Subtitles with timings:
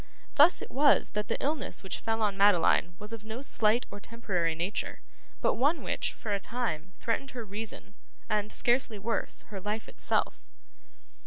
[0.33, 3.99] Thus it was that the illness which fell on Madeline was of no slight or
[3.99, 5.01] temporary nature,
[5.41, 7.93] but one which, for a time, threatened her reason,
[8.27, 10.41] and scarcely worse her life itself.